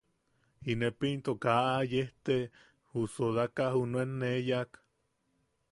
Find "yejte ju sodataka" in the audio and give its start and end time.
1.91-3.65